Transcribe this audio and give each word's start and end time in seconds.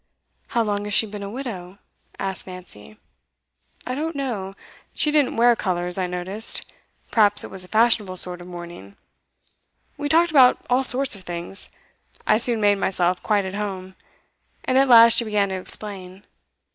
'How 0.47 0.63
long 0.63 0.85
has 0.85 0.95
she 0.95 1.05
been 1.05 1.21
a 1.21 1.29
widow?' 1.29 1.77
asked 2.17 2.47
Nancy. 2.47 2.97
'I 3.85 3.93
don't 3.93 4.15
know. 4.15 4.55
She 4.95 5.11
didn't 5.11 5.37
wear 5.37 5.55
colours, 5.55 5.95
I 5.95 6.07
noticed; 6.07 6.65
perhaps 7.11 7.43
it 7.43 7.51
was 7.51 7.63
a 7.63 7.67
fashionable 7.67 8.17
sort 8.17 8.41
of 8.41 8.47
mourning. 8.47 8.97
We 9.97 10.09
talked 10.09 10.31
about 10.31 10.59
all 10.71 10.81
sorts 10.83 11.13
of 11.15 11.21
things; 11.21 11.69
I 12.25 12.37
soon 12.37 12.59
made 12.59 12.79
myself 12.79 13.21
quite 13.21 13.45
at 13.45 13.53
home. 13.53 13.95
And 14.65 14.75
at 14.79 14.89
last 14.89 15.17
she 15.17 15.23
began 15.23 15.49
to 15.49 15.55
explain. 15.59 16.23